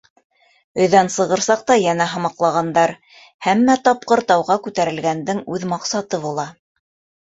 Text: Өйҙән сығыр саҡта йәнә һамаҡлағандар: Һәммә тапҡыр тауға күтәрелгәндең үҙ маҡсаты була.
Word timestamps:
Өйҙән 0.85 1.11
сығыр 1.15 1.43
саҡта 1.47 1.77
йәнә 1.83 2.09
һамаҡлағандар: 2.15 2.95
Һәммә 3.51 3.79
тапҡыр 3.91 4.27
тауға 4.35 4.61
күтәрелгәндең 4.67 5.49
үҙ 5.57 5.73
маҡсаты 5.79 6.27
була. 6.31 6.53